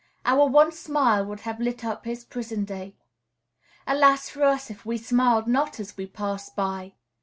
Our 0.25 0.47
one 0.49 0.71
smile 0.71 1.23
would 1.27 1.41
have 1.41 1.59
lit 1.59 1.85
up 1.85 2.05
his 2.05 2.25
prison 2.25 2.65
day. 2.65 2.95
Alas 3.85 4.29
for 4.29 4.41
us 4.43 4.71
if 4.71 4.83
we 4.83 4.97
smiled 4.97 5.45
not 5.45 5.79
as 5.79 5.95
we 5.95 6.07
passed 6.07 6.55
by! 6.55 6.95